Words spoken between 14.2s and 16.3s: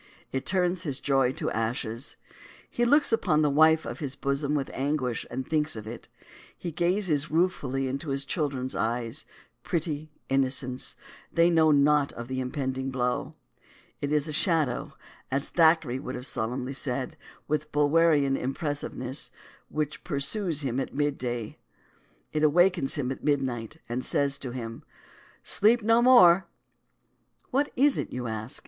a Shadow, as Thackeray would have